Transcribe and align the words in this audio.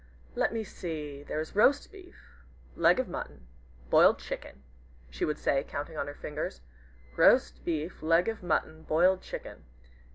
"Let 0.33 0.51
me 0.51 0.63
see 0.63 1.21
there 1.21 1.39
is 1.41 1.55
roast 1.55 1.91
beef 1.91 2.15
leg 2.75 2.99
of 2.99 3.07
mutton 3.07 3.45
boiled 3.91 4.17
chicken," 4.17 4.63
she 5.11 5.25
would 5.25 5.37
say, 5.37 5.63
counting 5.63 5.95
on 5.95 6.07
her 6.07 6.15
fingers, 6.15 6.61
"roast 7.15 7.63
beef 7.63 8.01
leg 8.01 8.27
of 8.27 8.41
mutton 8.41 8.81
boiled 8.81 9.21
chicken. 9.21 9.63